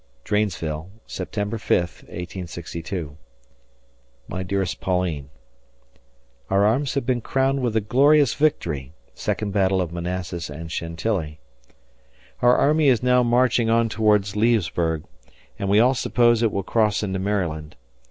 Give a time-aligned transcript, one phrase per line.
[0.23, 2.05] Dranesville, September 5,
[2.49, 3.17] '62.
[4.27, 5.29] My dearest Pauline:
[6.49, 11.39] Our arms have been crowned with a glorious victory [Second Battle of Manassas and Chantilly].
[12.41, 15.03] Our army is now marching on toward Leesburg,
[15.59, 17.75] and we all suppose it will cross into Maryland.